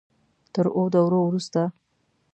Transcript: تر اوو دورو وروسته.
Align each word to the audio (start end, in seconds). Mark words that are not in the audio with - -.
تر 0.53 0.65
اوو 0.75 0.83
دورو 0.93 1.19
وروسته. 1.25 1.61